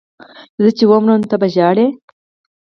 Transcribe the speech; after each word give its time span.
زه 0.63 0.69
چې 0.77 0.83
ومرم 0.91 1.21
ته 1.29 1.35
به 1.41 1.47
ژاړې 1.55 1.87